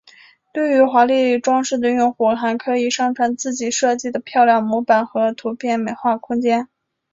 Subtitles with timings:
[0.51, 6.67] 对于喜欢华丽装饰的用户还可以上传自己设计的漂亮模板和图片美化空间。